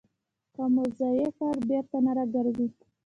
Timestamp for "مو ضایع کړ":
0.73-1.53